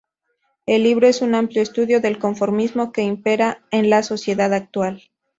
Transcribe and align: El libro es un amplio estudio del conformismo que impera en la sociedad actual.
El 0.65 0.81
libro 0.81 1.05
es 1.05 1.21
un 1.21 1.35
amplio 1.35 1.61
estudio 1.61 2.01
del 2.01 2.17
conformismo 2.17 2.91
que 2.91 3.03
impera 3.03 3.63
en 3.69 3.91
la 3.91 4.01
sociedad 4.01 4.51
actual. 4.51 5.03